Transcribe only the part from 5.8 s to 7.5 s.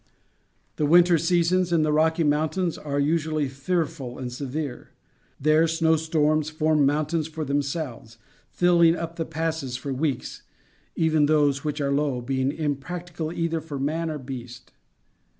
storms form mountains for